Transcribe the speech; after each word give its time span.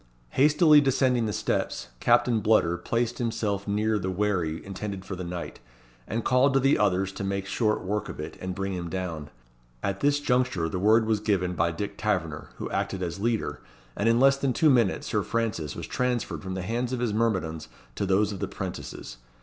Hastily 0.29 0.81
descending 0.81 1.27
the 1.27 1.31
steps, 1.31 1.89
Captain 1.99 2.41
Bludder 2.41 2.75
placed 2.83 3.19
himself 3.19 3.67
near 3.67 3.99
the 3.99 4.09
wherry 4.09 4.65
intended 4.65 5.05
for 5.05 5.15
the 5.15 5.23
knight, 5.23 5.59
and 6.07 6.25
called 6.25 6.55
to 6.55 6.59
the 6.59 6.79
others 6.79 7.11
to 7.11 7.23
make 7.23 7.45
short 7.45 7.83
work 7.83 8.09
of 8.09 8.19
it 8.19 8.35
and 8.41 8.55
bring 8.55 8.73
him 8.73 8.89
down. 8.89 9.29
At 9.83 9.99
this 9.99 10.19
juncture 10.19 10.67
the 10.67 10.79
word 10.79 11.05
was 11.05 11.19
given 11.19 11.53
by 11.53 11.69
Dick 11.69 11.99
Taverner, 11.99 12.49
who 12.55 12.67
acted 12.71 13.03
as 13.03 13.19
leader, 13.19 13.61
and 13.95 14.09
in 14.09 14.19
less 14.19 14.37
than 14.37 14.53
two 14.53 14.71
minutes, 14.71 15.05
Sir 15.05 15.21
Francis 15.21 15.75
was 15.75 15.85
transferred 15.85 16.41
from 16.41 16.55
the 16.55 16.63
hands 16.63 16.93
of 16.93 16.99
his 16.99 17.13
myrmidons 17.13 17.67
to 17.93 18.07
those 18.07 18.31
of 18.31 18.39
the 18.39 18.47
'prentices. 18.47 19.17